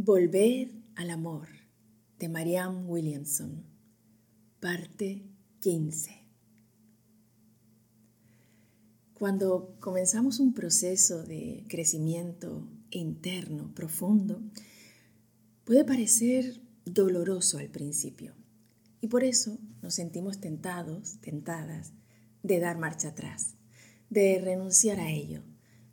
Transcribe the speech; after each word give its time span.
Volver 0.00 0.70
al 0.94 1.10
amor 1.10 1.48
de 2.20 2.28
Marianne 2.28 2.84
Williamson, 2.86 3.64
parte 4.60 5.24
15. 5.58 6.24
Cuando 9.14 9.74
comenzamos 9.80 10.38
un 10.38 10.54
proceso 10.54 11.24
de 11.24 11.64
crecimiento 11.68 12.70
interno 12.90 13.74
profundo, 13.74 14.40
puede 15.64 15.84
parecer 15.84 16.62
doloroso 16.84 17.58
al 17.58 17.68
principio 17.68 18.34
y 19.00 19.08
por 19.08 19.24
eso 19.24 19.58
nos 19.82 19.94
sentimos 19.94 20.38
tentados, 20.38 21.18
tentadas, 21.20 21.92
de 22.44 22.60
dar 22.60 22.78
marcha 22.78 23.08
atrás, 23.08 23.56
de 24.10 24.38
renunciar 24.38 25.00
a 25.00 25.10
ello, 25.10 25.42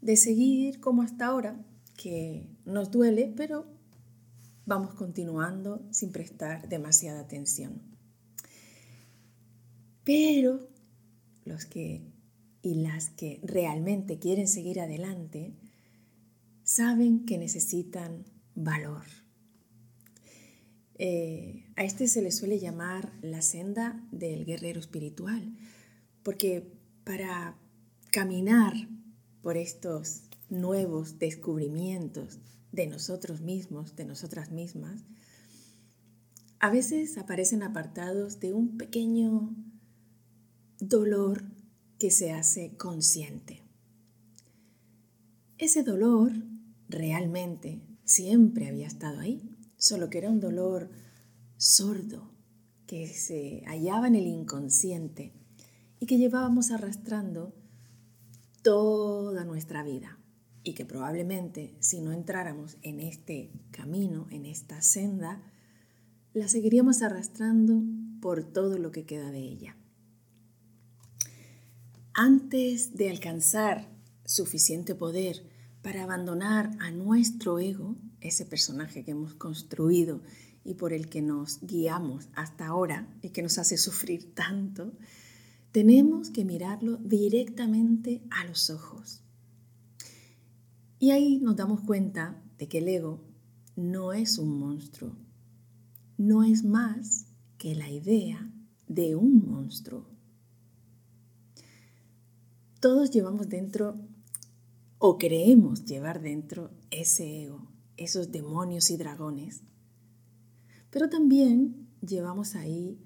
de 0.02 0.16
seguir 0.16 0.80
como 0.80 1.02
hasta 1.02 1.26
ahora, 1.26 1.60
que 1.98 2.52
nos 2.66 2.92
duele, 2.92 3.34
pero 3.36 3.74
vamos 4.66 4.94
continuando 4.94 5.86
sin 5.92 6.12
prestar 6.12 6.68
demasiada 6.70 7.20
atención. 7.20 7.82
Pero 10.04 10.68
los 11.46 11.66
que 11.66 12.02
y 12.66 12.74
las 12.74 13.12
que 13.12 13.40
realmente 13.44 14.18
quieren 14.18 14.48
seguir 14.48 14.80
adelante 14.80 15.54
saben 16.64 17.24
que 17.26 17.38
necesitan 17.38 18.26
valor. 18.56 19.04
Eh, 20.98 21.68
a 21.76 21.84
este 21.84 22.08
se 22.08 22.24
le 22.24 22.32
suele 22.32 22.58
llamar 22.58 23.14
la 23.22 23.44
senda 23.44 24.04
del 24.12 24.46
guerrero 24.46 24.80
espiritual, 24.80 25.56
porque 26.24 26.72
para 27.04 27.56
caminar 28.12 28.74
por 29.44 29.58
estos 29.58 30.24
nuevos 30.50 31.20
descubrimientos 31.20 32.40
de 32.76 32.88
nosotros 32.88 33.42
mismos, 33.42 33.96
de 33.96 34.06
nosotras 34.06 34.52
mismas, 34.52 35.04
a 36.60 36.70
veces 36.70 37.18
aparecen 37.18 37.64
apartados 37.64 38.40
de 38.40 38.54
un 38.54 38.78
pequeño 38.78 39.56
dolor 40.80 41.44
que 41.98 42.12
se 42.12 42.32
hace 42.32 42.76
consciente. 42.76 43.64
Ese 45.58 45.84
dolor 45.84 46.34
realmente 46.90 47.82
siempre 48.04 48.68
había 48.68 48.88
estado 48.88 49.20
ahí, 49.20 49.58
solo 49.78 50.10
que 50.10 50.18
era 50.18 50.30
un 50.30 50.42
dolor 50.42 50.90
sordo 51.58 52.32
que 52.88 53.08
se 53.08 53.64
hallaba 53.66 54.08
en 54.08 54.16
el 54.16 54.28
inconsciente 54.28 55.34
y 56.00 56.06
que 56.06 56.18
llevábamos 56.18 56.72
arrastrando 56.72 57.54
toda 58.62 59.46
nuestra 59.46 59.84
vida 59.84 60.20
y 60.66 60.74
que 60.74 60.84
probablemente 60.84 61.76
si 61.80 62.02
no 62.02 62.12
entráramos 62.12 62.76
en 62.82 63.00
este 63.00 63.52
camino, 63.72 64.28
en 64.32 64.46
esta 64.46 64.82
senda, 64.82 65.42
la 66.34 66.50
seguiríamos 66.50 67.02
arrastrando 67.04 67.82
por 68.20 68.44
todo 68.44 68.78
lo 68.80 68.92
que 68.92 69.06
queda 69.06 69.32
de 69.32 69.40
ella. 69.40 69.78
Antes 72.14 72.96
de 72.96 73.12
alcanzar 73.12 73.88
suficiente 74.26 74.96
poder 74.96 75.46
para 75.84 76.04
abandonar 76.04 76.72
a 76.80 76.90
nuestro 76.90 77.60
ego, 77.60 77.96
ese 78.20 78.46
personaje 78.46 79.04
que 79.06 79.12
hemos 79.12 79.36
construido 79.36 80.24
y 80.64 80.74
por 80.74 80.94
el 80.94 81.10
que 81.10 81.22
nos 81.22 81.60
guiamos 81.62 82.28
hasta 82.34 82.66
ahora 82.66 83.08
y 83.22 83.30
que 83.30 83.44
nos 83.44 83.60
hace 83.60 83.78
sufrir 83.78 84.34
tanto, 84.34 84.94
tenemos 85.72 86.32
que 86.32 86.44
mirarlo 86.44 86.98
directamente 86.98 88.24
a 88.32 88.46
los 88.46 88.72
ojos. 88.72 89.25
Y 91.00 91.12
ahí 91.12 91.40
nos 91.40 91.56
damos 91.56 91.82
cuenta 91.82 92.42
de 92.58 92.68
que 92.68 92.78
el 92.78 92.88
ego 92.88 93.22
no 93.76 94.14
es 94.14 94.38
un 94.38 94.60
monstruo, 94.60 95.16
no 96.18 96.44
es 96.44 96.64
más 96.64 97.28
que 97.58 97.76
la 97.76 97.90
idea 97.90 98.52
de 98.88 99.16
un 99.16 99.46
monstruo. 99.46 100.06
Todos 102.80 103.12
llevamos 103.12 103.50
dentro 103.50 104.00
o 105.00 105.18
creemos 105.18 105.86
llevar 105.86 106.22
dentro 106.22 106.72
ese 106.92 107.44
ego, 107.44 107.68
esos 107.98 108.32
demonios 108.32 108.90
y 108.90 108.98
dragones, 108.98 109.64
pero 110.92 111.10
también 111.10 111.90
llevamos 112.02 112.56
ahí 112.56 112.98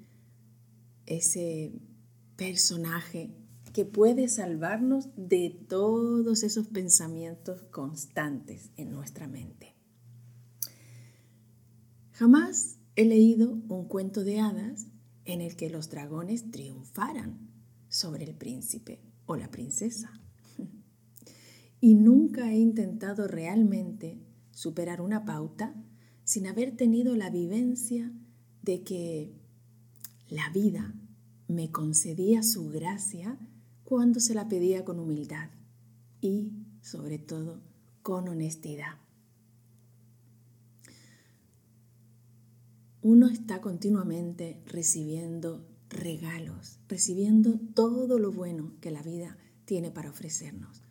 ese 1.06 1.74
personaje 2.36 3.39
que 3.74 3.86
puede 3.86 4.28
salvarnos 4.28 5.10
de 5.16 5.50
todos 5.68 6.44
esos 6.44 6.68
pensamientos 6.68 7.62
constantes 7.64 8.72
en 8.78 8.92
nuestra 8.92 9.28
mente. 9.28 9.76
Jamás 12.12 12.80
he 12.96 13.06
leído 13.06 13.52
un 13.70 13.88
cuento 13.88 14.24
de 14.24 14.40
hadas 14.40 14.88
en 15.26 15.42
el 15.42 15.56
que 15.56 15.70
los 15.70 15.90
dragones 15.90 16.52
triunfaran 16.52 17.50
sobre 17.88 18.26
el 18.26 18.36
príncipe 18.36 19.02
o 19.26 19.36
la 19.36 19.50
princesa. 19.50 20.12
Y 21.82 21.96
nunca 21.96 22.52
he 22.52 22.58
intentado 22.58 23.26
realmente 23.30 24.20
superar 24.52 25.00
una 25.00 25.24
pauta 25.24 25.74
sin 26.26 26.46
haber 26.46 26.76
tenido 26.76 27.16
la 27.16 27.30
vivencia 27.30 28.12
de 28.64 28.84
que 28.84 29.34
la 30.28 30.50
vida 30.50 30.94
me 31.48 31.72
concedía 31.72 32.44
su 32.44 32.68
gracia 32.68 33.40
cuando 33.90 34.20
se 34.20 34.36
la 34.36 34.48
pedía 34.48 34.86
con 34.86 35.00
humildad 35.00 35.50
y, 36.22 36.52
sobre 36.80 37.18
todo, 37.18 37.60
con 38.04 38.28
honestidad. 38.30 39.00
Uno 43.02 43.30
está 43.30 43.62
continuamente 43.62 44.62
recibiendo 44.68 45.68
regalos, 45.90 46.78
recibiendo 46.88 47.60
todo 47.74 48.20
lo 48.20 48.32
bueno 48.32 48.74
que 48.80 48.92
la 48.92 49.02
vida 49.02 49.40
tiene 49.66 49.90
para 49.90 50.12
ofrecernos. 50.12 50.84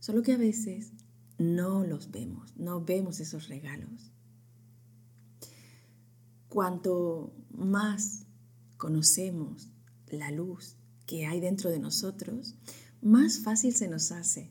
Solo 0.00 0.22
que 0.22 0.32
a 0.32 0.38
veces 0.38 0.94
no 1.36 1.84
los 1.84 2.10
vemos, 2.10 2.56
no 2.56 2.82
vemos 2.82 3.20
esos 3.20 3.48
regalos. 3.48 4.10
Cuanto 6.48 7.34
más 7.50 8.24
conocemos 8.78 9.68
la 10.10 10.30
luz 10.30 10.78
que 11.08 11.26
hay 11.26 11.40
dentro 11.40 11.70
de 11.70 11.78
nosotros, 11.80 12.54
más 13.00 13.40
fácil 13.40 13.74
se 13.74 13.88
nos 13.88 14.12
hace 14.12 14.50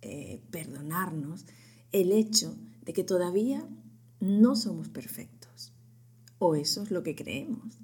eh, 0.00 0.42
perdonarnos 0.50 1.44
el 1.92 2.10
hecho 2.10 2.56
de 2.82 2.94
que 2.94 3.04
todavía 3.04 3.68
no 4.18 4.56
somos 4.56 4.88
perfectos. 4.88 5.74
O 6.38 6.54
eso 6.54 6.82
es 6.82 6.90
lo 6.90 7.02
que 7.02 7.14
creemos. 7.14 7.78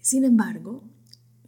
Sin 0.00 0.24
embargo, 0.24 0.84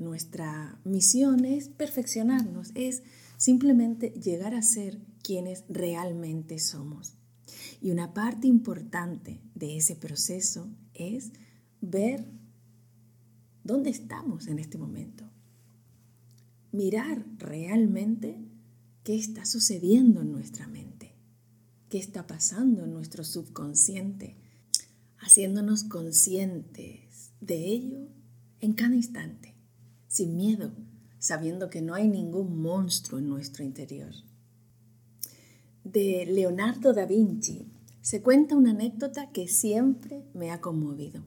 nuestra 0.00 0.80
misión 0.84 1.44
es 1.44 1.68
perfeccionarnos, 1.68 2.72
es 2.74 3.04
simplemente 3.36 4.10
llegar 4.10 4.56
a 4.56 4.62
ser 4.62 4.98
quienes 5.22 5.62
realmente 5.68 6.58
somos. 6.58 7.14
Y 7.80 7.92
una 7.92 8.12
parte 8.12 8.48
importante 8.48 9.40
de 9.54 9.76
ese 9.76 9.94
proceso 9.94 10.68
es 10.94 11.30
ver 11.80 12.26
¿Dónde 13.68 13.90
estamos 13.90 14.46
en 14.46 14.58
este 14.58 14.78
momento? 14.78 15.24
Mirar 16.72 17.22
realmente 17.36 18.40
qué 19.04 19.14
está 19.14 19.44
sucediendo 19.44 20.22
en 20.22 20.32
nuestra 20.32 20.66
mente, 20.66 21.12
qué 21.90 21.98
está 21.98 22.26
pasando 22.26 22.84
en 22.84 22.94
nuestro 22.94 23.24
subconsciente, 23.24 24.38
haciéndonos 25.18 25.84
conscientes 25.84 27.34
de 27.42 27.66
ello 27.66 28.08
en 28.60 28.72
cada 28.72 28.94
instante, 28.94 29.54
sin 30.06 30.34
miedo, 30.34 30.72
sabiendo 31.18 31.68
que 31.68 31.82
no 31.82 31.92
hay 31.92 32.08
ningún 32.08 32.62
monstruo 32.62 33.18
en 33.18 33.28
nuestro 33.28 33.64
interior. 33.64 34.14
De 35.84 36.24
Leonardo 36.24 36.94
da 36.94 37.04
Vinci 37.04 37.70
se 38.00 38.22
cuenta 38.22 38.56
una 38.56 38.70
anécdota 38.70 39.30
que 39.30 39.46
siempre 39.46 40.24
me 40.32 40.52
ha 40.52 40.62
conmovido. 40.62 41.22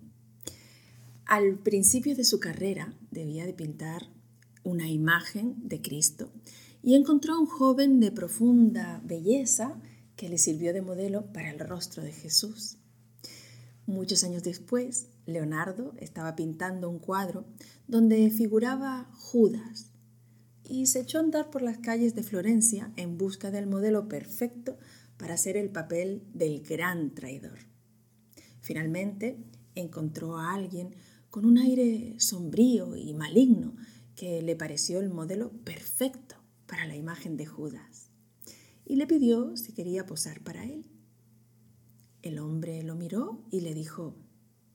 Al 1.31 1.59
principio 1.59 2.13
de 2.13 2.25
su 2.25 2.41
carrera 2.41 2.93
debía 3.09 3.45
de 3.45 3.53
pintar 3.53 4.09
una 4.65 4.89
imagen 4.89 5.55
de 5.65 5.81
Cristo 5.81 6.29
y 6.83 6.95
encontró 6.95 7.35
a 7.35 7.39
un 7.39 7.45
joven 7.45 8.01
de 8.01 8.11
profunda 8.11 9.01
belleza 9.05 9.79
que 10.17 10.27
le 10.27 10.37
sirvió 10.37 10.73
de 10.73 10.81
modelo 10.81 11.31
para 11.31 11.49
el 11.49 11.59
rostro 11.59 12.03
de 12.03 12.11
Jesús. 12.11 12.79
Muchos 13.85 14.25
años 14.25 14.43
después, 14.43 15.07
Leonardo 15.25 15.93
estaba 15.99 16.35
pintando 16.35 16.89
un 16.89 16.99
cuadro 16.99 17.45
donde 17.87 18.29
figuraba 18.29 19.09
Judas 19.13 19.89
y 20.65 20.87
se 20.87 20.99
echó 20.99 21.19
a 21.19 21.21
andar 21.21 21.49
por 21.49 21.61
las 21.61 21.77
calles 21.77 22.13
de 22.13 22.23
Florencia 22.23 22.91
en 22.97 23.17
busca 23.17 23.51
del 23.51 23.67
modelo 23.67 24.09
perfecto 24.09 24.77
para 25.15 25.35
hacer 25.35 25.55
el 25.55 25.69
papel 25.69 26.27
del 26.33 26.61
gran 26.61 27.15
traidor. 27.15 27.59
Finalmente 28.59 29.37
encontró 29.75 30.37
a 30.37 30.53
alguien 30.53 30.93
con 31.31 31.45
un 31.45 31.57
aire 31.57 32.15
sombrío 32.19 32.95
y 32.95 33.13
maligno 33.13 33.75
que 34.15 34.43
le 34.43 34.55
pareció 34.55 34.99
el 34.99 35.09
modelo 35.09 35.51
perfecto 35.63 36.35
para 36.67 36.85
la 36.85 36.95
imagen 36.95 37.37
de 37.37 37.45
Judas 37.47 38.11
y 38.85 38.97
le 38.97 39.07
pidió 39.07 39.55
si 39.55 39.71
quería 39.71 40.05
posar 40.05 40.41
para 40.41 40.65
él. 40.65 40.85
El 42.21 42.39
hombre 42.39 42.83
lo 42.83 42.95
miró 42.95 43.43
y 43.49 43.61
le 43.61 43.73
dijo, 43.73 44.17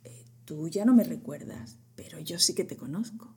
eh, 0.05 0.25
tú 0.47 0.69
ya 0.69 0.87
no 0.87 0.95
me 0.95 1.05
recuerdas, 1.05 1.79
pero 1.95 2.19
yo 2.19 2.39
sí 2.39 2.55
que 2.55 2.65
te 2.65 2.79
conozco. 2.79 3.35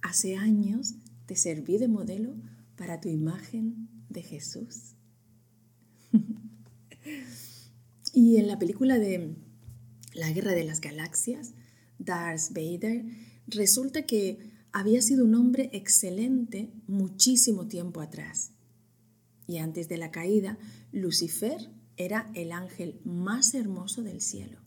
Hace 0.00 0.36
años 0.36 0.94
te 1.26 1.36
serví 1.36 1.76
de 1.76 1.88
modelo 1.88 2.34
para 2.76 3.00
tu 3.00 3.10
imagen 3.10 3.90
de 4.08 4.22
Jesús. 4.22 4.94
y 8.14 8.38
en 8.38 8.46
la 8.46 8.58
película 8.58 8.98
de 8.98 9.36
La 10.14 10.32
Guerra 10.32 10.52
de 10.52 10.64
las 10.64 10.80
Galaxias, 10.80 11.52
Darth 11.98 12.50
Vader, 12.50 13.04
resulta 13.46 14.06
que 14.06 14.38
había 14.72 15.02
sido 15.02 15.24
un 15.24 15.34
hombre 15.34 15.70
excelente 15.72 16.70
muchísimo 16.86 17.66
tiempo 17.66 18.00
atrás. 18.00 18.52
Y 19.46 19.58
antes 19.58 19.88
de 19.88 19.96
la 19.96 20.10
caída, 20.10 20.58
Lucifer 20.92 21.70
era 21.96 22.30
el 22.34 22.52
ángel 22.52 23.00
más 23.04 23.54
hermoso 23.54 24.02
del 24.02 24.20
cielo. 24.20 24.60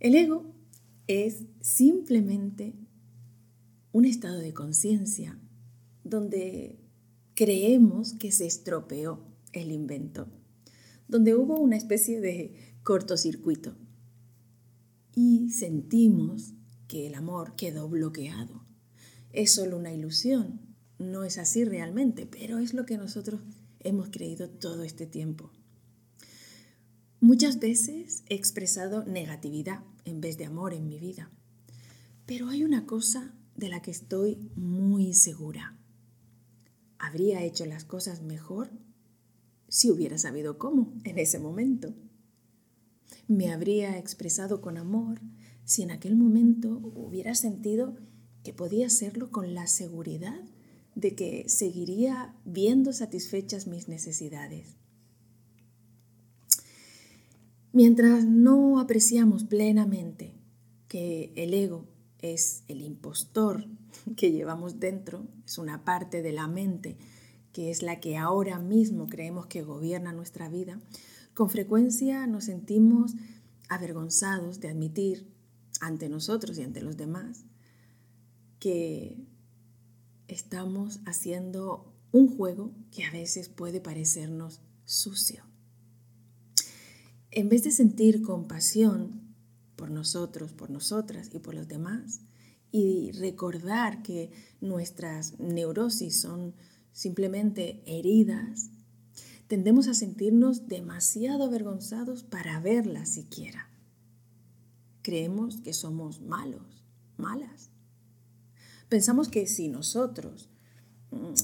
El 0.00 0.14
ego 0.14 0.54
es 1.06 1.44
simplemente 1.60 2.74
un 3.92 4.04
estado 4.04 4.38
de 4.38 4.52
conciencia 4.52 5.38
donde 6.02 6.80
creemos 7.34 8.12
que 8.14 8.32
se 8.32 8.46
estropeó 8.46 9.24
el 9.52 9.70
invento, 9.70 10.28
donde 11.08 11.34
hubo 11.34 11.58
una 11.58 11.76
especie 11.76 12.20
de 12.20 12.76
cortocircuito 12.82 13.76
y 15.14 15.50
sentimos 15.50 16.54
que 16.88 17.06
el 17.06 17.14
amor 17.14 17.54
quedó 17.56 17.88
bloqueado. 17.88 18.64
Es 19.32 19.52
solo 19.52 19.76
una 19.76 19.92
ilusión, 19.92 20.60
no 20.98 21.24
es 21.24 21.38
así 21.38 21.64
realmente, 21.64 22.26
pero 22.26 22.58
es 22.58 22.74
lo 22.74 22.86
que 22.86 22.98
nosotros 22.98 23.40
hemos 23.80 24.10
creído 24.10 24.48
todo 24.48 24.82
este 24.84 25.06
tiempo. 25.06 25.50
Muchas 27.20 27.58
veces 27.58 28.22
he 28.28 28.34
expresado 28.34 29.04
negatividad 29.04 29.82
en 30.04 30.20
vez 30.20 30.36
de 30.36 30.44
amor 30.44 30.74
en 30.74 30.86
mi 30.86 30.98
vida, 30.98 31.30
pero 32.26 32.48
hay 32.48 32.64
una 32.64 32.86
cosa 32.86 33.34
de 33.56 33.68
la 33.68 33.80
que 33.80 33.90
estoy 33.90 34.50
muy 34.56 35.14
segura. 35.14 35.78
Habría 36.98 37.42
hecho 37.42 37.66
las 37.66 37.84
cosas 37.84 38.22
mejor 38.22 38.70
si 39.68 39.90
hubiera 39.90 40.18
sabido 40.18 40.58
cómo 40.58 40.92
en 41.04 41.18
ese 41.18 41.38
momento. 41.38 41.94
Me 43.28 43.52
habría 43.52 43.98
expresado 43.98 44.60
con 44.60 44.76
amor 44.76 45.20
si 45.64 45.82
en 45.82 45.90
aquel 45.90 46.16
momento 46.16 46.80
hubiera 46.94 47.34
sentido 47.34 47.96
que 48.42 48.52
podía 48.52 48.86
hacerlo 48.86 49.30
con 49.30 49.54
la 49.54 49.66
seguridad 49.66 50.40
de 50.94 51.14
que 51.14 51.48
seguiría 51.48 52.34
viendo 52.44 52.92
satisfechas 52.92 53.66
mis 53.66 53.88
necesidades. 53.88 54.76
Mientras 57.72 58.24
no 58.24 58.78
apreciamos 58.78 59.44
plenamente 59.44 60.34
que 60.86 61.32
el 61.34 61.54
ego 61.54 61.88
es 62.20 62.62
el 62.68 62.82
impostor 62.82 63.66
que 64.16 64.30
llevamos 64.30 64.78
dentro, 64.78 65.26
es 65.44 65.58
una 65.58 65.84
parte 65.84 66.22
de 66.22 66.32
la 66.32 66.46
mente 66.46 66.96
que 67.54 67.70
es 67.70 67.82
la 67.82 68.00
que 68.00 68.16
ahora 68.16 68.58
mismo 68.58 69.06
creemos 69.06 69.46
que 69.46 69.62
gobierna 69.62 70.12
nuestra 70.12 70.48
vida, 70.48 70.80
con 71.34 71.50
frecuencia 71.50 72.26
nos 72.26 72.44
sentimos 72.44 73.14
avergonzados 73.68 74.60
de 74.60 74.68
admitir 74.68 75.32
ante 75.80 76.08
nosotros 76.08 76.58
y 76.58 76.62
ante 76.62 76.80
los 76.80 76.96
demás 76.96 77.44
que 78.58 79.26
estamos 80.28 81.00
haciendo 81.04 81.92
un 82.12 82.34
juego 82.34 82.72
que 82.90 83.04
a 83.04 83.10
veces 83.10 83.48
puede 83.48 83.80
parecernos 83.80 84.62
sucio. 84.84 85.44
En 87.30 87.48
vez 87.48 87.64
de 87.64 87.72
sentir 87.72 88.22
compasión 88.22 89.34
por 89.76 89.90
nosotros, 89.90 90.52
por 90.52 90.70
nosotras 90.70 91.30
y 91.32 91.40
por 91.40 91.54
los 91.54 91.66
demás, 91.66 92.20
y 92.70 93.12
recordar 93.12 94.02
que 94.02 94.30
nuestras 94.60 95.38
neurosis 95.38 96.20
son 96.20 96.54
simplemente 96.92 97.82
heridas, 97.86 98.70
tendemos 99.46 99.88
a 99.88 99.94
sentirnos 99.94 100.68
demasiado 100.68 101.44
avergonzados 101.44 102.22
para 102.22 102.60
verlas 102.60 103.10
siquiera. 103.10 103.68
Creemos 105.02 105.60
que 105.60 105.72
somos 105.72 106.20
malos, 106.20 106.84
malas. 107.16 107.70
Pensamos 108.88 109.28
que 109.28 109.46
si 109.46 109.68
nosotros 109.68 110.48
mm, 111.10 111.34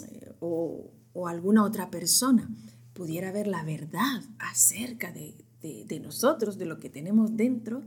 o, 0.41 0.93
alguna 1.27 1.65
otra 1.65 1.91
persona 1.91 2.49
pudiera 2.95 3.33
ver 3.33 3.47
la 3.47 3.63
verdad 3.65 4.23
acerca 4.39 5.13
de, 5.13 5.37
de 5.61 6.01
nosotros, 6.01 6.57
de 6.57 6.65
lo 6.67 6.81
que 6.81 6.89
tenemos 6.89 7.37
dentro, 7.37 7.83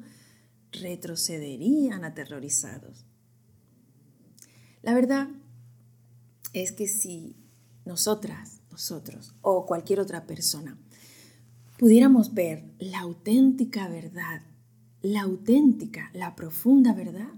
retrocederían 0.71 2.03
aterrorizados. 2.03 3.05
La 4.81 4.93
verdad 4.93 5.29
es 6.51 6.71
que 6.71 6.87
si 6.87 7.35
nosotras, 7.85 8.61
nosotros 8.73 9.35
o 9.41 9.67
cualquier 9.67 9.99
otra 9.99 10.25
persona 10.25 10.77
pudiéramos 11.77 12.33
ver 12.33 12.73
la 12.79 13.01
auténtica 13.01 13.87
verdad, 13.87 14.41
la 15.01 15.21
auténtica, 15.21 16.09
la 16.13 16.35
profunda 16.35 16.93
verdad, 16.93 17.33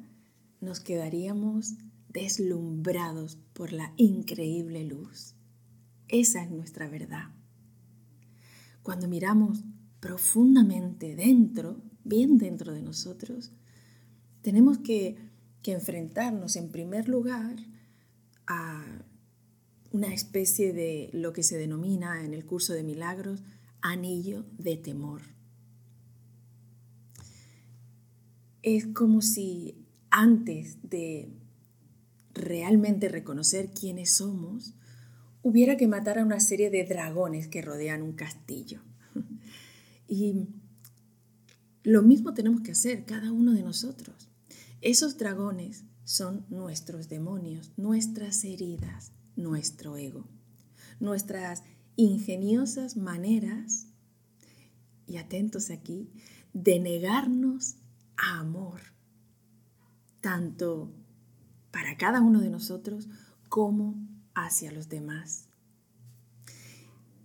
nos 0.62 0.80
quedaríamos 0.80 1.74
deslumbrados 2.10 3.38
por 3.54 3.74
la 3.74 3.92
increíble 3.98 4.86
luz. 4.86 5.36
Esa 6.08 6.44
es 6.44 6.52
nuestra 6.52 6.88
verdad. 6.88 7.30
Cuando 8.82 9.10
miramos 9.10 9.64
profundamente 10.00 11.16
dentro, 11.16 11.82
bien 12.06 12.38
dentro 12.38 12.72
de 12.72 12.82
nosotros, 12.82 13.52
tenemos 14.42 14.78
que, 14.78 15.18
que 15.62 15.74
enfrentarnos 15.74 16.56
en 16.56 16.72
primer 16.72 17.10
lugar 17.10 17.58
a 18.48 18.86
una 19.96 20.14
especie 20.14 20.74
de 20.74 21.10
lo 21.14 21.32
que 21.32 21.42
se 21.42 21.58
denomina 21.58 22.26
en 22.26 22.34
el 22.34 22.46
curso 22.46 22.74
de 22.74 22.84
milagros 22.84 23.42
anillo 23.80 24.46
de 24.58 24.76
temor. 24.76 25.22
Es 28.62 28.88
como 28.88 29.22
si 29.22 29.86
antes 30.10 30.80
de 30.84 31.30
realmente 32.34 33.08
reconocer 33.08 33.70
quiénes 33.72 34.12
somos, 34.12 34.74
hubiera 35.44 35.78
que 35.78 35.88
matar 35.88 36.20
a 36.20 36.26
una 36.26 36.42
serie 36.42 36.70
de 36.70 36.84
dragones 36.84 37.48
que 37.48 37.62
rodean 37.62 38.02
un 38.02 38.14
castillo. 38.14 38.82
Y 40.08 40.50
lo 41.84 42.04
mismo 42.04 42.36
tenemos 42.36 42.62
que 42.62 42.74
hacer 42.74 43.06
cada 43.06 43.32
uno 43.32 43.54
de 43.54 43.64
nosotros. 43.64 44.30
Esos 44.82 45.18
dragones 45.18 45.86
son 46.04 46.46
nuestros 46.50 47.10
demonios, 47.10 47.72
nuestras 47.76 48.44
heridas, 48.44 49.15
nuestro 49.36 49.98
ego, 49.98 50.28
nuestras 51.00 51.64
ingeniosas 51.96 52.98
maneras, 52.98 53.88
y 55.08 55.18
atentos 55.18 55.70
aquí, 55.70 56.10
de 56.54 56.80
negarnos 56.80 57.76
a 58.18 58.40
amor, 58.40 58.82
tanto 60.22 60.92
para 61.72 61.98
cada 61.98 62.22
uno 62.22 62.42
de 62.42 62.50
nosotros 62.50 63.08
como 63.50 63.96
hacia 64.34 64.72
los 64.72 64.90
demás. 64.90 65.50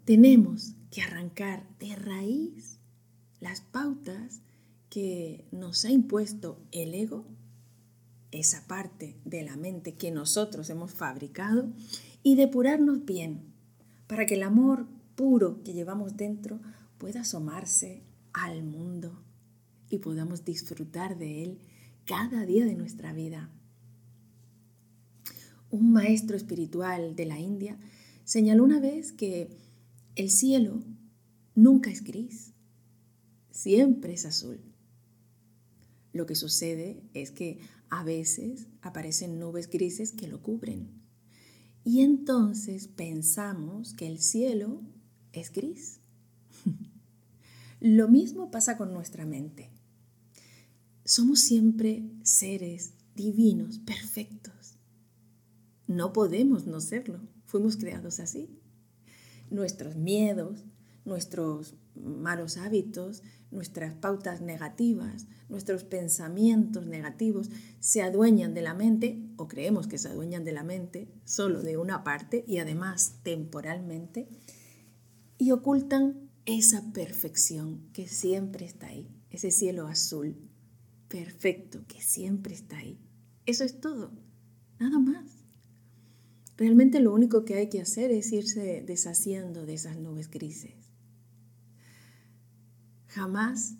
Tenemos 0.05 0.75
que 0.91 1.03
arrancar 1.03 1.67
de 1.79 1.95
raíz 1.97 2.79
las 3.39 3.61
pautas 3.61 4.43
que 4.89 5.47
nos 5.53 5.85
ha 5.85 5.91
impuesto 5.91 6.61
el 6.73 6.95
ego 6.95 7.27
esa 8.33 8.67
parte 8.67 9.17
de 9.25 9.43
la 9.43 9.57
mente 9.57 9.95
que 9.95 10.11
nosotros 10.11 10.71
hemos 10.71 10.93
fabricado 10.93 11.69
y 12.23 12.37
depurarnos 12.37 13.05
bien 13.05 13.43
para 14.07 14.27
que 14.27 14.35
el 14.35 14.43
amor 14.43 14.87
puro 15.17 15.63
que 15.63 15.73
llevamos 15.73 16.17
dentro 16.17 16.61
pueda 16.99 17.23
asomarse 17.23 18.03
al 18.33 18.63
mundo 18.63 19.23
y 19.89 19.99
podamos 19.99 20.45
disfrutar 20.45 21.19
de 21.19 21.43
él 21.43 21.59
cada 22.05 22.45
día 22.45 22.65
de 22.65 22.75
nuestra 22.75 23.13
vida. 23.13 23.51
Un 25.71 25.93
maestro 25.93 26.37
espiritual 26.37 27.15
de 27.17 27.27
la 27.27 27.39
India 27.39 27.79
señaló 28.25 28.65
una 28.65 28.81
vez 28.81 29.13
que 29.13 29.51
el 30.17 30.31
cielo 30.31 30.83
nunca 31.55 31.91
es 31.91 32.03
gris, 32.03 32.53
siempre 33.51 34.15
es 34.15 34.25
azul. 34.25 34.61
Lo 36.13 36.27
que 36.27 36.35
sucede 36.35 37.03
es 37.15 37.31
que 37.31 37.61
a 37.91 38.05
veces 38.05 38.69
aparecen 38.83 39.39
nubes 39.39 39.69
grises 39.69 40.13
que 40.13 40.29
lo 40.29 40.43
cubren. 40.43 40.89
Y 41.85 42.01
entonces 42.01 42.89
pensamos 42.89 43.95
que 43.95 44.07
el 44.07 44.21
cielo 44.21 44.83
es 45.33 45.53
gris. 45.53 46.01
lo 47.81 48.09
mismo 48.09 48.51
pasa 48.51 48.77
con 48.77 48.93
nuestra 48.93 49.27
mente. 49.27 49.71
Somos 51.05 51.41
siempre 51.41 52.09
seres 52.23 52.95
divinos, 53.17 53.79
perfectos. 53.81 54.77
No 55.87 56.13
podemos 56.13 56.67
no 56.67 56.81
serlo. 56.81 57.21
Fuimos 57.45 57.77
creados 57.77 58.21
así. 58.21 58.49
Nuestros 59.51 59.97
miedos, 59.97 60.65
nuestros 61.05 61.75
malos 61.97 62.57
hábitos, 62.57 63.25
nuestras 63.51 63.95
pautas 63.95 64.41
negativas, 64.41 65.27
nuestros 65.49 65.85
pensamientos 65.85 66.87
negativos 66.87 67.51
se 67.81 68.03
adueñan 68.03 68.55
de 68.55 68.63
la 68.63 68.75
mente 68.75 69.23
o 69.37 69.49
creemos 69.49 69.87
que 69.87 69.99
se 69.99 70.09
adueñan 70.09 70.45
de 70.45 70.53
la 70.53 70.65
mente 70.65 71.09
solo 71.25 71.63
de 71.63 71.77
una 71.77 72.05
parte 72.05 72.45
y 72.47 72.59
además 72.59 73.17
temporalmente 73.23 74.29
y 75.39 75.53
ocultan 75.53 76.31
esa 76.47 76.93
perfección 76.93 77.89
que 77.93 78.07
siempre 78.09 78.67
está 78.67 78.89
ahí, 78.89 79.09
ese 79.31 79.51
cielo 79.51 79.87
azul 79.87 80.37
perfecto 81.09 81.85
que 81.89 82.01
siempre 82.01 82.55
está 82.55 82.79
ahí. 82.79 82.99
Eso 83.45 83.65
es 83.65 83.81
todo, 83.81 84.13
nada 84.79 84.99
más. 84.99 85.41
Realmente 86.57 87.01
lo 87.01 87.13
único 87.13 87.45
que 87.45 87.55
hay 87.55 87.69
que 87.69 87.81
hacer 87.81 88.11
es 88.13 88.33
irse 88.33 88.85
deshaciendo 88.87 89.67
de 89.67 89.75
esas 89.75 89.99
nubes 89.99 90.31
grises. 90.31 90.90
Jamás 93.11 93.75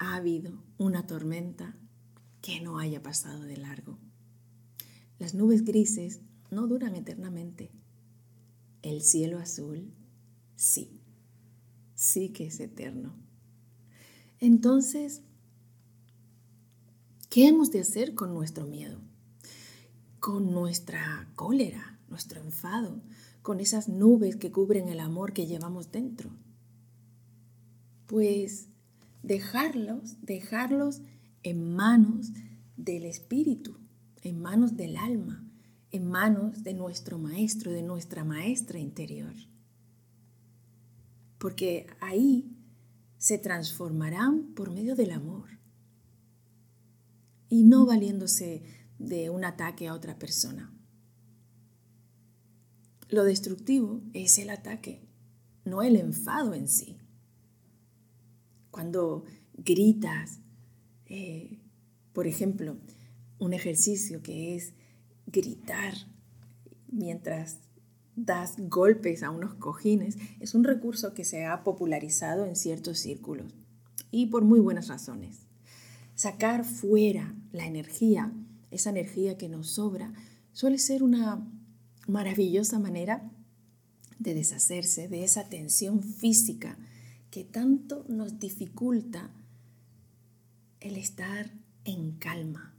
ha 0.00 0.16
habido 0.16 0.60
una 0.76 1.06
tormenta 1.06 1.76
que 2.40 2.60
no 2.60 2.80
haya 2.80 3.00
pasado 3.00 3.42
de 3.42 3.56
largo. 3.56 3.96
Las 5.20 5.34
nubes 5.34 5.64
grises 5.64 6.20
no 6.50 6.66
duran 6.66 6.96
eternamente. 6.96 7.70
El 8.82 9.02
cielo 9.02 9.38
azul, 9.38 9.94
sí, 10.56 11.00
sí 11.94 12.30
que 12.30 12.46
es 12.46 12.58
eterno. 12.58 13.14
Entonces, 14.40 15.22
¿qué 17.30 17.46
hemos 17.46 17.70
de 17.70 17.82
hacer 17.82 18.16
con 18.16 18.34
nuestro 18.34 18.66
miedo? 18.66 18.98
Con 20.18 20.50
nuestra 20.50 21.30
cólera, 21.36 22.00
nuestro 22.08 22.40
enfado, 22.40 23.00
con 23.42 23.60
esas 23.60 23.88
nubes 23.88 24.34
que 24.34 24.50
cubren 24.50 24.88
el 24.88 24.98
amor 24.98 25.32
que 25.32 25.46
llevamos 25.46 25.92
dentro. 25.92 26.30
Pues 28.06 28.71
dejarlos, 29.22 30.16
dejarlos 30.22 31.02
en 31.42 31.74
manos 31.74 32.32
del 32.76 33.04
Espíritu, 33.04 33.78
en 34.22 34.40
manos 34.40 34.76
del 34.76 34.96
alma, 34.96 35.44
en 35.90 36.06
manos 36.08 36.62
de 36.62 36.74
nuestro 36.74 37.18
maestro, 37.18 37.70
de 37.70 37.82
nuestra 37.82 38.24
maestra 38.24 38.78
interior. 38.78 39.34
Porque 41.38 41.86
ahí 42.00 42.56
se 43.18 43.38
transformarán 43.38 44.54
por 44.54 44.70
medio 44.70 44.96
del 44.96 45.12
amor 45.12 45.48
y 47.48 47.64
no 47.64 47.84
valiéndose 47.86 48.62
de 48.98 49.30
un 49.30 49.44
ataque 49.44 49.88
a 49.88 49.94
otra 49.94 50.18
persona. 50.18 50.72
Lo 53.08 53.24
destructivo 53.24 54.02
es 54.14 54.38
el 54.38 54.48
ataque, 54.50 55.06
no 55.64 55.82
el 55.82 55.96
enfado 55.96 56.54
en 56.54 56.66
sí 56.66 57.01
cuando 58.72 59.24
gritas, 59.54 60.40
eh, 61.06 61.60
por 62.12 62.26
ejemplo, 62.26 62.76
un 63.38 63.52
ejercicio 63.52 64.22
que 64.22 64.56
es 64.56 64.72
gritar 65.26 65.94
mientras 66.90 67.58
das 68.16 68.54
golpes 68.58 69.22
a 69.22 69.30
unos 69.30 69.54
cojines, 69.54 70.16
es 70.40 70.54
un 70.54 70.64
recurso 70.64 71.14
que 71.14 71.24
se 71.24 71.44
ha 71.44 71.62
popularizado 71.62 72.44
en 72.46 72.56
ciertos 72.56 72.98
círculos 72.98 73.54
y 74.10 74.26
por 74.26 74.44
muy 74.44 74.58
buenas 74.58 74.88
razones. 74.88 75.46
Sacar 76.14 76.64
fuera 76.64 77.34
la 77.52 77.66
energía, 77.66 78.32
esa 78.70 78.90
energía 78.90 79.38
que 79.38 79.48
nos 79.48 79.70
sobra, 79.70 80.12
suele 80.52 80.78
ser 80.78 81.02
una 81.02 81.46
maravillosa 82.06 82.78
manera 82.78 83.30
de 84.18 84.34
deshacerse 84.34 85.08
de 85.08 85.24
esa 85.24 85.48
tensión 85.48 86.02
física 86.02 86.78
que 87.32 87.44
tanto 87.44 88.04
nos 88.08 88.38
dificulta 88.38 89.30
el 90.80 90.98
estar 90.98 91.50
en 91.86 92.18
calma 92.18 92.74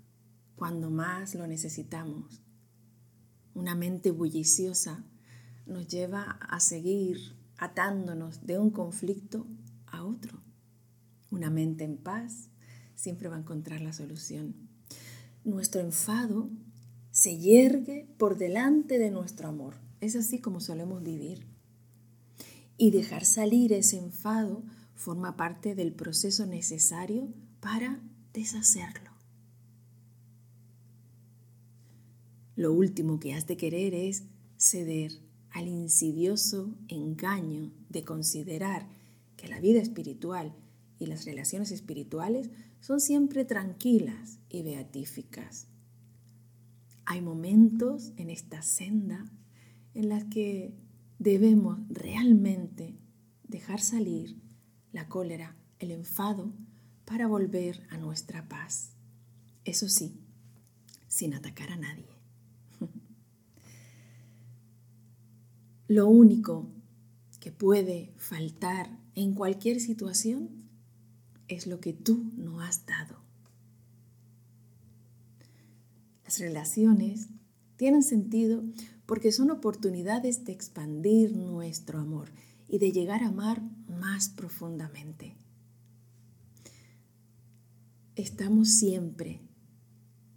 cuando 0.56 0.92
más 0.92 1.34
lo 1.34 1.48
necesitamos. 1.48 2.44
Una 3.56 3.74
mente 3.74 4.12
bulliciosa 4.12 5.04
nos 5.66 5.88
lleva 5.88 6.38
a 6.40 6.60
seguir 6.60 7.36
atándonos 7.58 8.46
de 8.46 8.60
un 8.60 8.70
conflicto 8.70 9.48
a 9.88 10.04
otro. 10.04 10.40
Una 11.32 11.50
mente 11.50 11.84
en 11.84 11.98
paz 11.98 12.50
siempre 12.94 13.30
va 13.30 13.38
a 13.38 13.40
encontrar 13.40 13.82
la 13.82 13.92
solución. 13.92 14.54
Nuestro 15.44 15.82
enfado 15.82 16.52
se 17.10 17.40
yergue 17.40 18.08
por 18.20 18.38
delante 18.38 19.00
de 19.00 19.10
nuestro 19.10 19.48
amor. 19.48 19.78
Es 20.00 20.16
así 20.16 20.40
como 20.40 20.60
solemos 20.60 21.02
vivir. 21.02 21.53
Y 22.78 22.92
dejar 22.92 23.26
salir 23.26 23.74
ese 23.74 23.98
enfado 23.98 24.64
forma 24.96 25.36
parte 25.36 25.76
del 25.76 25.94
proceso 25.94 26.46
necesario 26.46 27.34
para 27.60 28.02
deshacerlo. 28.34 29.12
Lo 32.56 32.72
último 32.72 33.20
que 33.20 33.34
has 33.34 33.48
de 33.48 33.58
querer 33.58 33.94
es 33.94 34.24
ceder 34.58 35.12
al 35.52 35.68
insidioso 35.68 36.76
engaño 36.88 37.72
de 37.90 38.04
considerar 38.04 38.88
que 39.38 39.48
la 39.48 39.60
vida 39.60 39.82
espiritual 39.82 40.56
y 41.00 41.08
las 41.08 41.26
relaciones 41.26 41.72
espirituales 41.72 42.50
son 42.80 43.00
siempre 43.00 43.46
tranquilas 43.46 44.40
y 44.50 44.62
beatíficas. 44.62 45.68
Hay 47.06 47.22
momentos 47.22 48.14
en 48.18 48.30
esta 48.30 48.62
senda 48.62 49.26
en 49.94 50.10
las 50.10 50.24
que 50.26 50.74
debemos 51.24 51.80
realmente 51.90 53.00
dejar 53.48 53.80
salir 53.80 54.42
la 54.92 55.08
cólera, 55.08 55.56
el 55.80 55.92
enfado, 55.92 56.54
para 57.06 57.28
volver 57.28 57.88
a 57.90 57.98
nuestra 57.98 58.48
paz. 58.50 58.92
Eso 59.64 59.88
sí, 59.88 60.20
sin 61.08 61.34
atacar 61.34 61.72
a 61.72 61.78
nadie. 61.78 62.10
Lo 65.88 66.08
único 66.08 66.70
que 67.40 67.54
puede 67.54 68.14
faltar 68.18 68.90
en 69.16 69.34
cualquier 69.34 69.80
situación 69.80 70.50
es 71.48 71.68
lo 71.68 71.80
que 71.80 71.94
tú 71.94 72.32
no 72.36 72.62
has 72.62 72.86
dado. 72.86 73.22
Las 76.24 76.40
relaciones 76.40 77.28
tienen 77.76 78.02
sentido 78.02 78.64
porque 79.06 79.32
son 79.32 79.52
oportunidades 79.52 80.46
de 80.46 80.54
expandir 80.54 81.36
nuestro 81.36 82.00
amor 82.00 82.30
y 82.68 82.80
de 82.80 82.92
llegar 82.92 83.24
a 83.24 83.28
amar 83.28 83.62
más 83.88 84.30
profundamente. 84.30 85.36
Estamos 88.16 88.70
siempre 88.70 89.42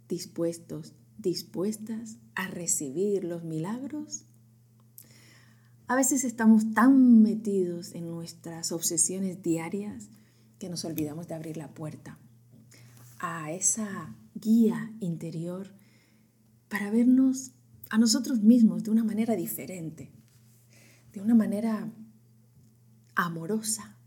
dispuestos, 0.07 0.93
dispuestas 1.17 2.17
a 2.35 2.47
recibir 2.47 3.23
los 3.23 3.43
milagros. 3.43 4.25
A 5.87 5.95
veces 5.95 6.23
estamos 6.23 6.73
tan 6.73 7.21
metidos 7.21 7.93
en 7.93 8.07
nuestras 8.07 8.71
obsesiones 8.71 9.41
diarias 9.41 10.09
que 10.59 10.69
nos 10.69 10.85
olvidamos 10.85 11.27
de 11.27 11.35
abrir 11.35 11.57
la 11.57 11.73
puerta 11.73 12.17
a 13.19 13.51
esa 13.51 14.15
guía 14.35 14.93
interior 14.99 15.73
para 16.67 16.91
vernos 16.91 17.51
a 17.89 17.97
nosotros 17.97 18.41
mismos 18.41 18.83
de 18.83 18.91
una 18.91 19.03
manera 19.03 19.35
diferente, 19.35 20.11
de 21.13 21.21
una 21.21 21.35
manera 21.35 21.91
amorosa. 23.15 23.97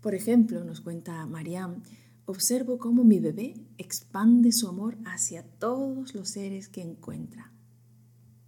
Por 0.00 0.14
ejemplo, 0.14 0.64
nos 0.64 0.80
cuenta 0.80 1.26
Mariam, 1.26 1.82
observo 2.26 2.78
cómo 2.78 3.04
mi 3.04 3.20
bebé 3.20 3.54
expande 3.78 4.52
su 4.52 4.68
amor 4.68 4.98
hacia 5.04 5.42
todos 5.42 6.14
los 6.14 6.28
seres 6.28 6.68
que 6.68 6.82
encuentra, 6.82 7.52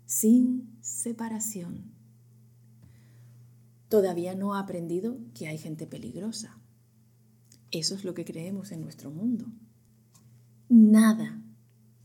sin 0.07 0.79
separación. 0.81 1.93
Todavía 3.89 4.35
no 4.35 4.55
ha 4.55 4.61
aprendido 4.61 5.19
que 5.35 5.49
hay 5.49 5.59
gente 5.59 5.87
peligrosa. 5.87 6.59
Eso 7.71 7.95
es 7.95 8.05
lo 8.05 8.15
que 8.15 8.25
creemos 8.25 8.71
en 8.71 8.83
nuestro 8.83 9.11
mundo. 9.11 9.47
Nada, 10.69 11.43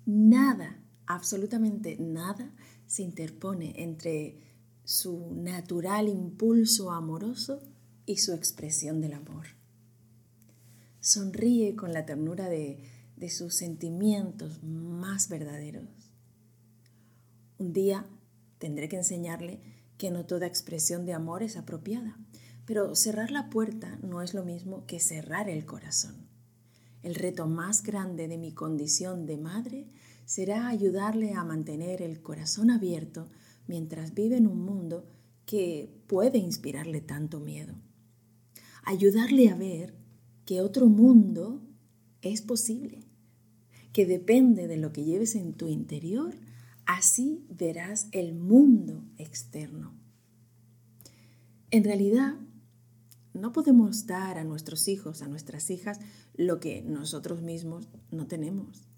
nada 0.06 0.83
absolutamente 1.06 1.98
nada 2.00 2.52
se 2.88 3.04
interpone 3.04 3.74
entre 3.82 4.38
su 4.84 5.34
natural 5.34 6.10
impulso 6.10 6.92
amoroso 6.92 7.62
y 8.06 8.18
su 8.18 8.34
expresión 8.34 9.02
del 9.02 9.14
amor. 9.14 9.48
Sonríe 11.00 11.76
con 11.76 11.94
la 11.94 12.06
ternura 12.06 12.50
de, 12.50 12.84
de 13.16 13.30
sus 13.30 13.56
sentimientos 13.56 14.64
más 14.64 15.30
verdaderos. 15.30 15.88
Un 17.58 17.74
día 17.74 18.06
tendré 18.58 18.90
que 18.90 18.98
enseñarle 18.98 19.62
que 19.98 20.12
no 20.12 20.26
toda 20.26 20.48
expresión 20.48 21.06
de 21.06 21.14
amor 21.14 21.44
es 21.44 21.56
apropiada, 21.56 22.18
pero 22.66 22.96
cerrar 22.96 23.32
la 23.32 23.50
puerta 23.50 23.98
no 24.02 24.22
es 24.22 24.34
lo 24.34 24.44
mismo 24.44 24.86
que 24.86 25.00
cerrar 25.00 25.50
el 25.50 25.66
corazón. 25.66 26.28
El 27.02 27.16
reto 27.16 27.48
más 27.48 27.84
grande 27.84 28.28
de 28.28 28.38
mi 28.38 28.54
condición 28.54 29.26
de 29.26 29.38
madre 29.38 29.88
será 30.26 30.68
ayudarle 30.68 31.34
a 31.34 31.44
mantener 31.44 32.02
el 32.02 32.22
corazón 32.22 32.72
abierto 32.72 33.30
mientras 33.68 34.14
vive 34.14 34.38
en 34.38 34.48
un 34.48 34.64
mundo 34.64 35.08
que 35.46 35.94
puede 36.08 36.38
inspirarle 36.38 37.02
tanto 37.02 37.40
miedo. 37.40 37.76
ayudarle 38.86 39.48
a 39.50 39.56
ver 39.56 39.96
que 40.46 40.60
otro 40.60 40.88
mundo 40.88 41.62
es 42.22 42.42
posible, 42.42 43.06
que 43.94 44.06
depende 44.06 44.68
de 44.68 44.76
lo 44.76 44.92
que 44.92 45.06
lleves 45.06 45.36
en 45.36 45.54
tu 45.54 45.68
interior, 45.68 46.36
así 46.86 47.46
verás 47.50 48.08
el 48.12 48.34
mundo 48.34 49.06
externo. 49.18 49.94
En 51.72 51.84
realidad, 51.86 52.36
no 53.34 53.52
podemos 53.52 54.06
dar 54.06 54.38
a 54.38 54.44
nuestros 54.44 54.88
hijos, 54.88 55.22
a 55.22 55.28
nuestras 55.28 55.70
hijas, 55.70 56.00
lo 56.36 56.60
que 56.60 56.82
nosotros 56.82 57.42
mismos 57.42 57.88
no 58.12 58.28
tenemos. 58.28 58.93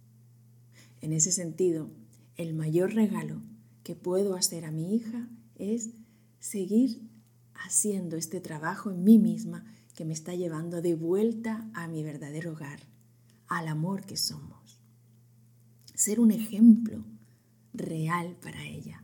En 1.05 1.13
ese 1.13 1.31
sentido, 1.31 1.91
el 2.35 2.55
mayor 2.55 2.95
regalo 2.95 3.39
que 3.83 3.95
puedo 3.95 4.33
hacer 4.33 4.65
a 4.65 4.71
mi 4.71 4.95
hija 4.95 5.29
es 5.53 5.91
seguir 6.39 7.07
haciendo 7.53 8.17
este 8.17 8.41
trabajo 8.41 8.89
en 8.89 9.03
mí 9.03 9.19
misma 9.19 9.71
que 9.93 10.03
me 10.03 10.13
está 10.13 10.33
llevando 10.33 10.81
de 10.81 10.95
vuelta 10.95 11.69
a 11.75 11.87
mi 11.87 12.01
verdadero 12.01 12.53
hogar, 12.53 12.79
al 13.47 13.67
amor 13.67 14.03
que 14.07 14.17
somos. 14.17 14.81
Ser 15.93 16.19
un 16.19 16.31
ejemplo 16.31 17.05
real 17.71 18.35
para 18.41 18.65
ella. 18.65 19.03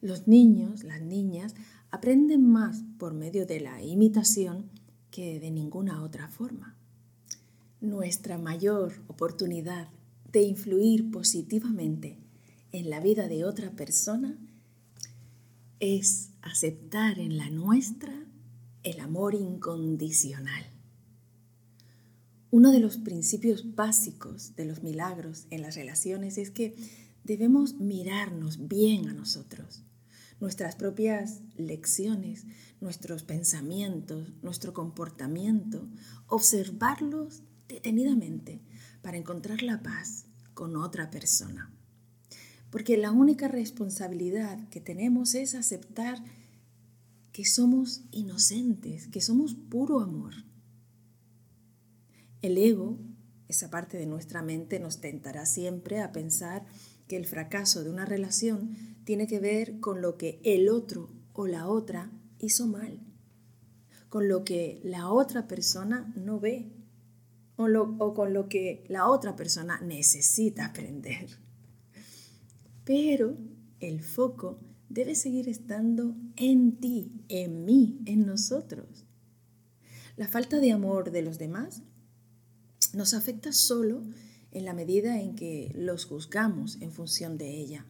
Los 0.00 0.26
niños, 0.26 0.82
las 0.82 1.00
niñas, 1.00 1.54
aprenden 1.92 2.44
más 2.44 2.82
por 2.98 3.14
medio 3.14 3.46
de 3.46 3.60
la 3.60 3.80
imitación 3.84 4.68
que 5.12 5.38
de 5.38 5.52
ninguna 5.52 6.02
otra 6.02 6.26
forma. 6.26 6.76
Nuestra 7.80 8.36
mayor 8.36 8.94
oportunidad 9.06 9.90
de 10.34 10.42
influir 10.42 11.12
positivamente 11.12 12.18
en 12.72 12.90
la 12.90 12.98
vida 12.98 13.28
de 13.28 13.44
otra 13.44 13.70
persona 13.70 14.36
es 15.78 16.30
aceptar 16.42 17.20
en 17.20 17.36
la 17.38 17.50
nuestra 17.50 18.12
el 18.82 18.98
amor 18.98 19.36
incondicional. 19.36 20.64
Uno 22.50 22.72
de 22.72 22.80
los 22.80 22.98
principios 22.98 23.76
básicos 23.76 24.56
de 24.56 24.64
los 24.64 24.82
milagros 24.82 25.46
en 25.50 25.62
las 25.62 25.76
relaciones 25.76 26.36
es 26.36 26.50
que 26.50 26.74
debemos 27.22 27.74
mirarnos 27.74 28.66
bien 28.66 29.08
a 29.08 29.14
nosotros 29.14 29.84
nuestras 30.40 30.74
propias 30.74 31.42
lecciones, 31.56 32.44
nuestros 32.80 33.22
pensamientos, 33.22 34.32
nuestro 34.42 34.72
comportamiento, 34.72 35.88
observarlos 36.26 37.44
detenidamente 37.68 38.60
para 39.04 39.18
encontrar 39.18 39.62
la 39.62 39.82
paz 39.82 40.24
con 40.54 40.76
otra 40.76 41.10
persona. 41.10 41.70
Porque 42.70 42.96
la 42.96 43.12
única 43.12 43.48
responsabilidad 43.48 44.66
que 44.70 44.80
tenemos 44.80 45.34
es 45.34 45.54
aceptar 45.54 46.24
que 47.30 47.44
somos 47.44 48.04
inocentes, 48.12 49.06
que 49.08 49.20
somos 49.20 49.56
puro 49.56 50.00
amor. 50.00 50.32
El 52.40 52.56
ego, 52.56 52.98
esa 53.46 53.68
parte 53.68 53.98
de 53.98 54.06
nuestra 54.06 54.42
mente, 54.42 54.80
nos 54.80 55.02
tentará 55.02 55.44
siempre 55.44 56.00
a 56.00 56.10
pensar 56.10 56.64
que 57.06 57.18
el 57.18 57.26
fracaso 57.26 57.84
de 57.84 57.90
una 57.90 58.06
relación 58.06 58.74
tiene 59.04 59.26
que 59.26 59.38
ver 59.38 59.80
con 59.80 60.00
lo 60.00 60.16
que 60.16 60.40
el 60.44 60.70
otro 60.70 61.10
o 61.34 61.46
la 61.46 61.68
otra 61.68 62.10
hizo 62.38 62.66
mal, 62.66 63.00
con 64.08 64.28
lo 64.28 64.44
que 64.44 64.80
la 64.82 65.10
otra 65.10 65.46
persona 65.46 66.10
no 66.16 66.40
ve 66.40 66.83
o, 67.56 68.14
con 68.14 68.32
lo 68.32 68.48
que 68.48 68.84
la 68.88 69.08
otra 69.08 69.36
persona 69.36 69.80
necesita 69.80 70.66
aprender. 70.66 71.38
Pero 72.84 73.36
el 73.80 74.00
foco 74.00 74.58
debe 74.88 75.14
seguir 75.14 75.48
estando 75.48 76.16
en 76.36 76.76
ti, 76.78 77.12
en 77.28 77.64
mí, 77.64 78.00
en 78.06 78.26
nosotros. 78.26 79.06
La 80.16 80.28
falta 80.28 80.60
de 80.60 80.72
amor 80.72 81.10
de 81.10 81.22
los 81.22 81.38
demás 81.38 81.82
nos 82.92 83.14
afecta 83.14 83.52
solo 83.52 84.02
en 84.52 84.64
la 84.64 84.74
medida 84.74 85.20
en 85.20 85.34
que 85.34 85.72
los 85.74 86.04
juzgamos 86.04 86.80
en 86.80 86.92
función 86.92 87.36
de 87.38 87.50
ella. 87.50 87.86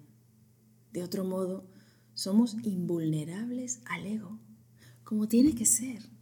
De 0.92 1.02
otro 1.02 1.24
modo, 1.24 1.68
somos 2.14 2.56
invulnerables 2.62 3.80
al 3.84 4.06
ego, 4.06 4.38
como 5.02 5.28
tiene 5.28 5.54
que 5.54 5.66
ser. 5.66 6.13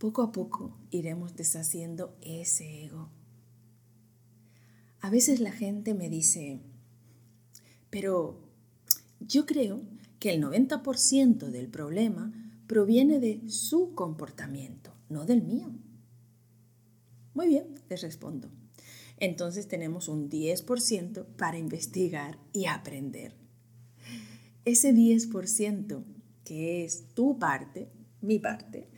Poco 0.00 0.22
a 0.22 0.32
poco 0.32 0.78
iremos 0.90 1.36
deshaciendo 1.36 2.16
ese 2.22 2.86
ego. 2.86 3.10
A 5.02 5.10
veces 5.10 5.40
la 5.40 5.52
gente 5.52 5.92
me 5.92 6.08
dice, 6.08 6.62
pero 7.90 8.40
yo 9.20 9.44
creo 9.44 9.82
que 10.18 10.32
el 10.32 10.42
90% 10.42 11.50
del 11.50 11.68
problema 11.68 12.32
proviene 12.66 13.20
de 13.20 13.46
su 13.50 13.94
comportamiento, 13.94 14.90
no 15.10 15.26
del 15.26 15.42
mío. 15.42 15.70
Muy 17.34 17.48
bien, 17.48 17.66
les 17.90 18.00
respondo. 18.00 18.50
Entonces 19.18 19.68
tenemos 19.68 20.08
un 20.08 20.30
10% 20.30 21.26
para 21.36 21.58
investigar 21.58 22.38
y 22.54 22.64
aprender. 22.64 23.34
Ese 24.64 24.94
10% 24.94 26.02
que 26.42 26.86
es 26.86 27.12
tu 27.12 27.38
parte, 27.38 27.90
mi 28.22 28.38
parte, 28.38 28.88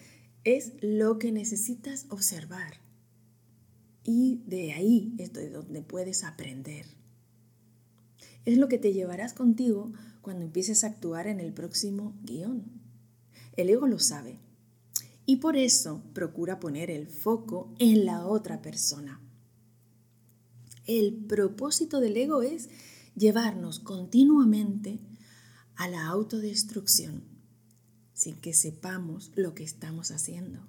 es 0.44 0.72
lo 0.80 1.18
que 1.18 1.32
necesitas 1.32 2.06
observar. 2.08 2.80
Y 4.04 4.42
de 4.46 4.72
ahí 4.72 5.14
es 5.18 5.32
de 5.32 5.50
donde 5.50 5.82
puedes 5.82 6.24
aprender. 6.24 6.86
Es 8.44 8.58
lo 8.58 8.68
que 8.68 8.78
te 8.78 8.92
llevarás 8.92 9.34
contigo 9.34 9.92
cuando 10.20 10.44
empieces 10.44 10.82
a 10.82 10.88
actuar 10.88 11.28
en 11.28 11.38
el 11.38 11.52
próximo 11.52 12.18
guion. 12.22 12.64
El 13.56 13.70
ego 13.70 13.86
lo 13.86 13.98
sabe 13.98 14.40
y 15.26 15.36
por 15.36 15.56
eso 15.56 16.02
procura 16.12 16.58
poner 16.58 16.90
el 16.90 17.06
foco 17.06 17.72
en 17.78 18.04
la 18.04 18.26
otra 18.26 18.60
persona. 18.62 19.20
El 20.86 21.14
propósito 21.14 22.00
del 22.00 22.16
ego 22.16 22.42
es 22.42 22.68
llevarnos 23.14 23.78
continuamente 23.78 24.98
a 25.76 25.88
la 25.88 26.06
autodestrucción 26.06 27.31
sin 28.22 28.36
que 28.36 28.54
sepamos 28.54 29.32
lo 29.34 29.54
que 29.54 29.64
estamos 29.64 30.10
haciendo. 30.10 30.60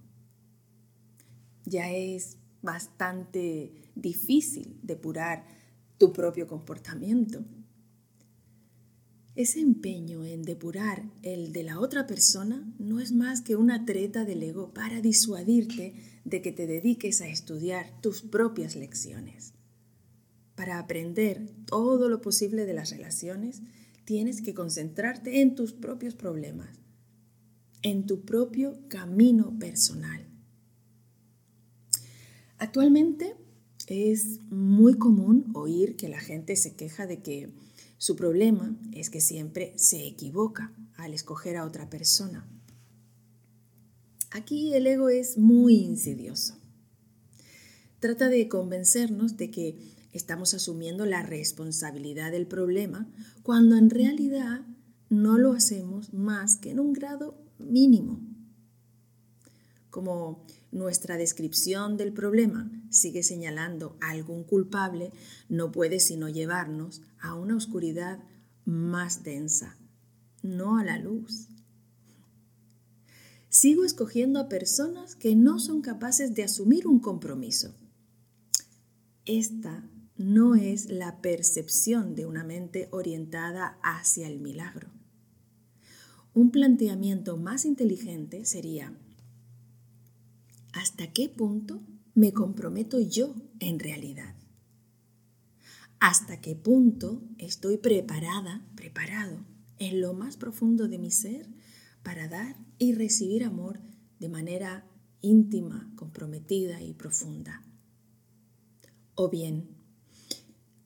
Ya 1.66 1.92
es 1.92 2.38
bastante 2.62 3.74
difícil 3.96 4.80
depurar 4.82 5.46
tu 5.98 6.14
propio 6.14 6.48
comportamiento 6.48 7.44
ese 9.36 9.62
empeño 9.62 10.26
en 10.26 10.44
depurar 10.44 11.10
el 11.24 11.54
de 11.54 11.64
la 11.64 11.80
otra 11.80 12.06
persona 12.06 12.72
no 12.78 13.00
es 13.00 13.12
más 13.12 13.42
que 13.42 13.56
una 13.56 13.84
treta 13.84 14.26
del 14.26 14.44
ego 14.44 14.76
para 14.76 15.02
disuadirte 15.02 15.96
de 16.24 16.44
que 16.44 16.52
te 16.52 16.68
dediques 16.68 17.20
a 17.20 17.28
estudiar 17.28 18.00
tus 18.00 18.22
propias 18.22 18.76
lecciones. 18.76 19.54
Para 20.54 20.78
aprender 20.78 21.50
todo 21.66 22.10
lo 22.10 22.22
posible 22.22 22.68
de 22.68 22.76
las 22.76 22.92
relaciones, 22.92 23.64
tienes 24.06 24.44
que 24.44 24.54
concentrarte 24.54 25.42
en 25.42 25.56
tus 25.56 25.74
propios 25.74 26.14
problemas, 26.14 26.80
en 27.84 28.06
tu 28.06 28.26
propio 28.26 28.80
camino 28.88 29.58
personal. 29.60 30.26
Actualmente 32.58 33.36
es 33.88 34.40
muy 34.50 34.98
común 34.98 35.52
oír 35.54 35.96
que 35.96 36.08
la 36.08 36.20
gente 36.20 36.56
se 36.56 36.76
queja 36.76 37.06
de 37.06 37.22
que 37.22 37.52
su 37.98 38.16
problema 38.16 38.78
es 38.94 39.10
que 39.10 39.22
siempre 39.22 39.74
se 39.78 40.08
equivoca 40.08 40.74
al 40.96 41.14
escoger 41.14 41.58
a 41.58 41.66
otra 41.66 41.90
persona. 41.90 42.48
Aquí 44.32 44.74
el 44.74 44.88
ego 44.88 45.10
es 45.10 45.38
muy 45.38 45.76
insidioso. 45.76 46.58
Trata 48.00 48.30
de 48.30 48.48
convencernos 48.48 49.38
de 49.38 49.52
que 49.52 49.78
estamos 50.12 50.54
asumiendo 50.54 51.06
la 51.06 51.24
responsabilidad 51.24 52.32
del 52.32 52.48
problema 52.48 53.08
cuando 53.44 53.78
en 53.78 53.90
realidad 53.90 54.62
no 55.10 55.38
lo 55.38 55.54
hacemos 55.54 56.14
más 56.14 56.58
que 56.58 56.72
en 56.72 56.80
un 56.80 56.94
grado 56.94 57.43
mínimo. 57.64 58.20
Como 59.90 60.46
nuestra 60.72 61.18
descripción 61.18 61.98
del 61.98 62.14
problema 62.14 62.72
sigue 62.90 63.22
señalando 63.22 63.96
a 64.02 64.10
algún 64.10 64.44
culpable, 64.44 65.12
no 65.50 65.72
puede 65.72 66.00
sino 66.00 66.30
llevarnos 66.30 67.02
a 67.20 67.36
una 67.36 67.56
oscuridad 67.56 68.20
más 68.66 69.24
densa, 69.24 69.78
no 70.42 70.78
a 70.78 70.84
la 70.84 70.98
luz. 70.98 71.48
Sigo 73.50 73.86
escogiendo 73.86 74.40
a 74.40 74.50
personas 74.50 75.16
que 75.16 75.36
no 75.36 75.60
son 75.60 75.82
capaces 75.82 76.34
de 76.34 76.44
asumir 76.44 76.88
un 76.88 77.00
compromiso. 77.00 77.76
Esta 79.26 79.88
no 80.18 80.56
es 80.56 80.90
la 80.90 81.22
percepción 81.22 82.16
de 82.16 82.26
una 82.26 82.44
mente 82.44 82.88
orientada 82.92 83.78
hacia 83.84 84.28
el 84.28 84.40
milagro. 84.40 84.90
Un 86.34 86.52
planteamiento 86.52 87.38
más 87.38 87.66
inteligente 87.66 88.46
sería, 88.46 88.98
¿hasta 90.74 91.12
qué 91.14 91.30
punto 91.30 91.82
me 92.16 92.34
comprometo 92.34 93.00
yo 93.00 93.36
en 93.60 93.80
realidad? 93.80 94.36
¿Hasta 96.00 96.42
qué 96.42 96.56
punto 96.56 97.22
estoy 97.38 97.78
preparada, 97.78 98.66
preparado 98.76 99.46
en 99.80 100.02
lo 100.02 100.14
más 100.14 100.38
profundo 100.38 100.88
de 100.88 100.98
mi 100.98 101.12
ser 101.12 101.48
para 102.04 102.28
dar 102.28 102.56
y 102.78 102.94
recibir 102.94 103.44
amor 103.44 103.80
de 104.20 104.30
manera 104.30 104.86
íntima, 105.24 105.92
comprometida 105.96 106.82
y 106.82 106.94
profunda. 106.94 107.64
O 109.16 109.30
bien, 109.30 109.70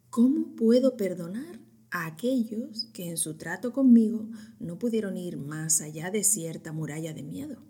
¿cómo 0.10 0.56
puedo 0.56 0.96
perdonar 0.96 1.60
a 1.92 2.06
aquellos 2.06 2.90
que 2.94 3.10
en 3.10 3.18
su 3.18 3.36
trato 3.36 3.74
conmigo 3.74 4.30
no 4.60 4.78
pudieron 4.78 5.18
ir 5.18 5.38
más 5.38 5.82
allá 5.82 6.12
de 6.12 6.24
cierta 6.24 6.72
muralla 6.72 7.14
de 7.14 7.24
miedo? 7.24 7.64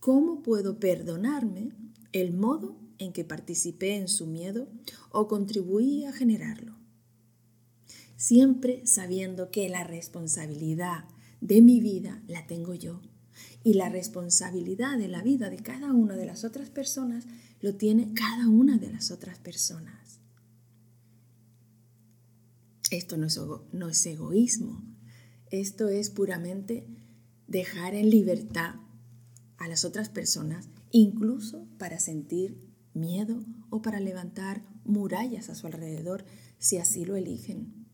¿Cómo 0.00 0.42
puedo 0.42 0.80
perdonarme 0.80 1.72
el 2.12 2.32
modo 2.32 2.76
en 2.98 3.12
que 3.12 3.24
participé 3.24 3.96
en 3.96 4.08
su 4.08 4.26
miedo 4.26 4.68
o 5.10 5.28
contribuí 5.28 6.04
a 6.04 6.12
generarlo? 6.12 6.76
Siempre 8.16 8.86
sabiendo 8.86 9.50
que 9.50 9.68
la 9.68 9.84
responsabilidad 9.84 11.04
de 11.40 11.60
mi 11.62 11.80
vida 11.80 12.22
la 12.26 12.46
tengo 12.46 12.74
yo 12.74 13.00
y 13.64 13.74
la 13.74 13.88
responsabilidad 13.88 14.98
de 14.98 15.08
la 15.08 15.22
vida 15.22 15.50
de 15.50 15.58
cada 15.58 15.92
una 15.92 16.16
de 16.16 16.26
las 16.26 16.44
otras 16.44 16.70
personas 16.70 17.26
lo 17.60 17.74
tiene 17.74 18.12
cada 18.14 18.48
una 18.48 18.78
de 18.78 18.92
las 18.92 19.10
otras 19.10 19.38
personas. 19.38 20.01
Esto 22.92 23.16
no 23.16 23.26
es, 23.26 23.40
no 23.72 23.88
es 23.88 24.04
egoísmo, 24.04 24.84
esto 25.50 25.88
es 25.88 26.10
puramente 26.10 26.86
dejar 27.46 27.94
en 27.94 28.10
libertad 28.10 28.74
a 29.56 29.66
las 29.66 29.86
otras 29.86 30.10
personas, 30.10 30.68
incluso 30.90 31.66
para 31.78 31.98
sentir 31.98 32.70
miedo 32.92 33.46
o 33.70 33.80
para 33.80 33.98
levantar 33.98 34.62
murallas 34.84 35.48
a 35.48 35.54
su 35.54 35.66
alrededor 35.66 36.26
si 36.58 36.76
así 36.76 37.06
lo 37.06 37.16
eligen. 37.16 37.86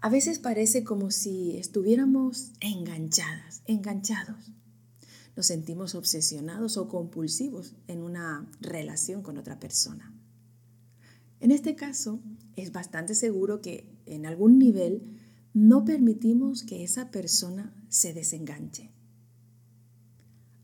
A 0.00 0.08
veces 0.08 0.38
parece 0.38 0.82
como 0.82 1.10
si 1.10 1.58
estuviéramos 1.58 2.52
enganchadas, 2.60 3.62
enganchados. 3.66 4.50
Nos 5.36 5.44
sentimos 5.44 5.94
obsesionados 5.94 6.78
o 6.78 6.88
compulsivos 6.88 7.74
en 7.86 8.02
una 8.02 8.50
relación 8.62 9.20
con 9.20 9.36
otra 9.36 9.60
persona. 9.60 10.21
En 11.42 11.50
este 11.50 11.74
caso, 11.74 12.20
es 12.54 12.70
bastante 12.70 13.16
seguro 13.16 13.60
que 13.60 13.92
en 14.06 14.26
algún 14.26 14.60
nivel 14.60 15.18
no 15.52 15.84
permitimos 15.84 16.62
que 16.62 16.84
esa 16.84 17.10
persona 17.10 17.74
se 17.88 18.14
desenganche. 18.14 18.92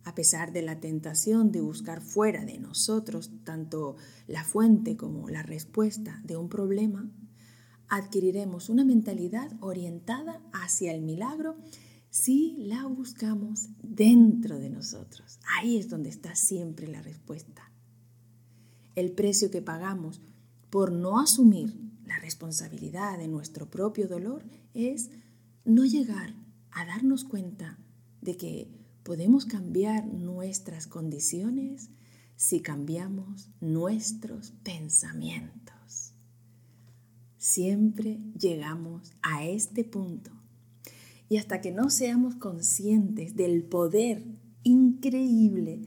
A 0.05 0.14
pesar 0.14 0.53
de 0.53 0.62
la 0.62 0.79
tentación 0.79 1.51
de 1.51 1.62
buscar 1.62 2.01
fuera 2.01 2.45
de 2.45 2.61
nosotros 2.61 3.33
tanto 3.43 3.97
la 4.29 4.45
fuente 4.45 4.97
como 4.97 5.29
la 5.29 5.43
respuesta 5.43 6.23
de 6.25 6.37
un 6.37 6.49
problema, 6.49 7.11
adquiriremos 7.88 8.69
una 8.69 8.85
mentalidad 8.85 9.51
orientada 9.61 10.41
hacia 10.53 10.95
el 10.95 11.03
milagro 11.03 11.57
si 12.09 12.55
la 12.57 12.87
buscamos 12.87 13.71
dentro 13.83 14.61
de 14.61 14.71
nosotros. 14.71 15.41
Ahí 15.59 15.77
es 15.77 15.88
donde 15.88 16.11
está 16.11 16.37
siempre 16.37 16.87
la 16.87 17.03
respuesta. 17.03 17.73
El 18.95 19.11
precio 19.11 19.51
que 19.51 19.61
pagamos 19.61 20.23
por 20.70 20.92
no 20.92 21.20
asumir 21.20 21.74
la 22.07 22.18
responsabilidad 22.18 23.18
de 23.18 23.28
nuestro 23.28 23.70
propio 23.70 24.09
dolor 24.09 24.44
es 24.74 25.11
no 25.64 25.85
llegar 25.85 26.35
a 26.70 26.87
darnos 26.87 27.24
cuenta 27.24 27.78
de 28.20 28.37
que 28.37 28.70
podemos 29.02 29.44
cambiar 29.46 30.07
nuestras 30.07 30.87
condiciones 30.87 31.90
si 32.37 32.61
cambiamos 32.61 33.50
nuestros 33.61 34.52
pensamientos. 34.62 36.14
Siempre 37.37 38.18
llegamos 38.38 39.12
a 39.22 39.44
este 39.44 39.85
punto. 39.85 40.31
Y 41.28 41.37
hasta 41.37 41.61
que 41.61 41.72
no 41.72 41.90
seamos 41.90 42.37
conscientes 42.37 43.37
del 43.37 43.64
poder 43.64 44.24
increíble 44.62 45.83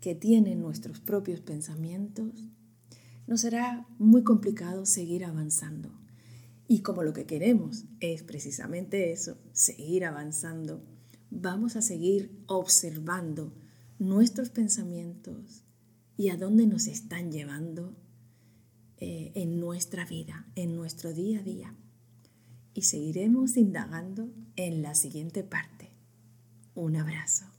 que 0.00 0.14
tienen 0.14 0.60
nuestros 0.60 1.00
propios 1.00 1.40
pensamientos, 1.40 2.50
nos 3.26 3.40
será 3.40 3.86
muy 3.98 4.22
complicado 4.22 4.86
seguir 4.86 5.24
avanzando. 5.24 5.92
Y 6.66 6.80
como 6.80 7.02
lo 7.02 7.12
que 7.12 7.26
queremos 7.26 7.84
es 8.00 8.22
precisamente 8.22 9.12
eso, 9.12 9.36
seguir 9.52 10.04
avanzando, 10.04 10.82
vamos 11.30 11.76
a 11.76 11.82
seguir 11.82 12.42
observando 12.46 13.52
nuestros 13.98 14.50
pensamientos 14.50 15.64
y 16.16 16.28
a 16.28 16.36
dónde 16.36 16.66
nos 16.66 16.86
están 16.86 17.32
llevando 17.32 17.96
eh, 18.98 19.32
en 19.34 19.60
nuestra 19.60 20.04
vida, 20.04 20.46
en 20.54 20.76
nuestro 20.76 21.12
día 21.12 21.40
a 21.40 21.42
día. 21.42 21.74
Y 22.72 22.82
seguiremos 22.82 23.56
indagando 23.56 24.32
en 24.56 24.82
la 24.82 24.94
siguiente 24.94 25.44
parte. 25.44 25.90
Un 26.74 26.96
abrazo. 26.96 27.53